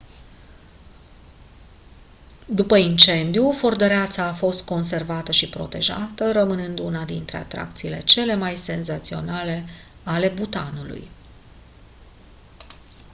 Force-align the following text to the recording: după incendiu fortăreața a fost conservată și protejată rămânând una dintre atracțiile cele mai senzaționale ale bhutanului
după 2.47 2.75
incendiu 2.77 3.51
fortăreața 3.51 4.23
a 4.25 4.33
fost 4.33 4.61
conservată 4.65 5.31
și 5.31 5.49
protejată 5.49 6.31
rămânând 6.31 6.79
una 6.79 7.05
dintre 7.05 7.37
atracțiile 7.37 8.01
cele 8.03 8.35
mai 8.35 8.55
senzaționale 8.55 9.65
ale 10.03 10.27
bhutanului 10.29 11.07